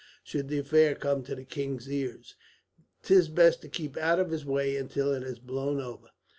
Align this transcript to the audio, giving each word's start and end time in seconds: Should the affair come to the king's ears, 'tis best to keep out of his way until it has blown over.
Should 0.23 0.47
the 0.47 0.57
affair 0.57 0.95
come 0.95 1.21
to 1.25 1.35
the 1.35 1.45
king's 1.45 1.87
ears, 1.87 2.33
'tis 3.03 3.29
best 3.29 3.61
to 3.61 3.69
keep 3.69 3.97
out 3.97 4.17
of 4.19 4.31
his 4.31 4.43
way 4.47 4.75
until 4.75 5.13
it 5.13 5.21
has 5.21 5.37
blown 5.37 5.79
over. 5.79 6.07